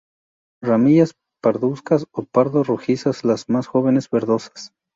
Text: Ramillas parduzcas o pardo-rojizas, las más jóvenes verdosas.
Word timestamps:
Ramillas 0.63 1.13
parduzcas 1.43 2.07
o 2.11 2.23
pardo-rojizas, 2.23 3.23
las 3.23 3.49
más 3.49 3.67
jóvenes 3.67 4.09
verdosas. 4.09 4.73